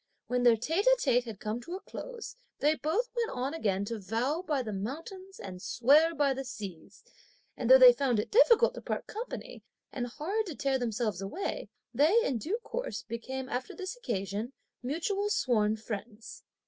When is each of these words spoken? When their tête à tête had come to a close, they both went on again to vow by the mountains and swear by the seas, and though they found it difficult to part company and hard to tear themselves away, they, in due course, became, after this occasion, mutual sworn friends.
When 0.25 0.41
their 0.41 0.55
tête 0.55 0.87
à 0.87 0.97
tête 0.97 1.25
had 1.25 1.39
come 1.39 1.61
to 1.61 1.75
a 1.75 1.79
close, 1.79 2.35
they 2.57 2.73
both 2.73 3.09
went 3.15 3.29
on 3.37 3.53
again 3.53 3.85
to 3.85 3.99
vow 3.99 4.41
by 4.41 4.63
the 4.63 4.73
mountains 4.73 5.39
and 5.39 5.61
swear 5.61 6.15
by 6.15 6.33
the 6.33 6.43
seas, 6.43 7.03
and 7.55 7.69
though 7.69 7.77
they 7.77 7.93
found 7.93 8.19
it 8.19 8.31
difficult 8.31 8.73
to 8.73 8.81
part 8.81 9.05
company 9.05 9.61
and 9.91 10.07
hard 10.07 10.47
to 10.47 10.55
tear 10.55 10.79
themselves 10.79 11.21
away, 11.21 11.69
they, 11.93 12.17
in 12.25 12.39
due 12.39 12.57
course, 12.63 13.03
became, 13.03 13.47
after 13.47 13.75
this 13.75 13.95
occasion, 13.95 14.53
mutual 14.81 15.29
sworn 15.29 15.75
friends. 15.75 16.41